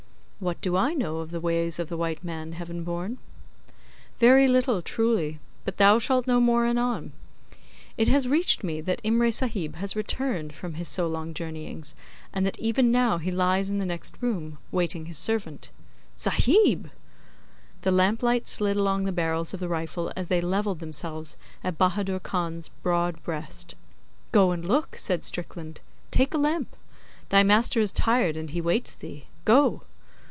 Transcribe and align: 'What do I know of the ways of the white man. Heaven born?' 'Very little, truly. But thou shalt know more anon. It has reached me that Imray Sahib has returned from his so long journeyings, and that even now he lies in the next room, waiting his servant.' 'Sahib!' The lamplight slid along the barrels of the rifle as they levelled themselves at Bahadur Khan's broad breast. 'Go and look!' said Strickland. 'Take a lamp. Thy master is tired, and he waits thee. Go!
'What 0.41 0.59
do 0.59 0.75
I 0.75 0.95
know 0.95 1.17
of 1.17 1.29
the 1.29 1.39
ways 1.39 1.77
of 1.77 1.87
the 1.87 1.97
white 1.97 2.23
man. 2.23 2.53
Heaven 2.53 2.83
born?' 2.83 3.19
'Very 4.17 4.47
little, 4.47 4.81
truly. 4.81 5.39
But 5.65 5.77
thou 5.77 5.99
shalt 5.99 6.25
know 6.25 6.39
more 6.39 6.65
anon. 6.65 7.11
It 7.95 8.09
has 8.09 8.27
reached 8.27 8.63
me 8.63 8.81
that 8.81 9.03
Imray 9.03 9.31
Sahib 9.31 9.75
has 9.75 9.95
returned 9.95 10.51
from 10.51 10.73
his 10.73 10.87
so 10.87 11.07
long 11.07 11.35
journeyings, 11.35 11.93
and 12.33 12.43
that 12.43 12.57
even 12.57 12.91
now 12.91 13.19
he 13.19 13.29
lies 13.29 13.69
in 13.69 13.77
the 13.77 13.85
next 13.85 14.15
room, 14.19 14.57
waiting 14.71 15.05
his 15.05 15.15
servant.' 15.19 15.69
'Sahib!' 16.15 16.87
The 17.81 17.91
lamplight 17.91 18.47
slid 18.47 18.77
along 18.77 19.03
the 19.03 19.11
barrels 19.11 19.53
of 19.53 19.59
the 19.59 19.69
rifle 19.69 20.11
as 20.15 20.29
they 20.29 20.41
levelled 20.41 20.79
themselves 20.79 21.37
at 21.63 21.77
Bahadur 21.77 22.19
Khan's 22.19 22.69
broad 22.81 23.21
breast. 23.21 23.75
'Go 24.31 24.49
and 24.49 24.65
look!' 24.67 24.95
said 24.95 25.23
Strickland. 25.23 25.81
'Take 26.09 26.33
a 26.33 26.39
lamp. 26.39 26.75
Thy 27.29 27.43
master 27.43 27.79
is 27.79 27.91
tired, 27.91 28.35
and 28.35 28.49
he 28.49 28.59
waits 28.59 28.95
thee. 28.95 29.25
Go! 29.45 29.83